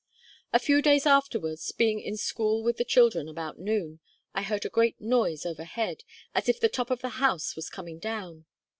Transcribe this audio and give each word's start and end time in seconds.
A 0.51 0.57
few 0.57 0.81
days 0.81 1.05
afterwards, 1.05 1.71
being 1.71 1.99
in 1.99 2.17
school 2.17 2.63
with 2.63 2.77
the 2.77 2.83
children 2.83 3.27
about 3.29 3.59
noon, 3.59 3.99
I 4.33 4.41
heard 4.41 4.65
a 4.65 4.67
great 4.69 4.99
noise 4.99 5.45
overhead, 5.45 6.03
as 6.33 6.49
if 6.49 6.59
the 6.59 6.69
top 6.69 6.89
of 6.89 7.01
the 7.01 7.09
house 7.21 7.55
was 7.55 7.69
coming 7.69 7.99
down. 7.99 8.47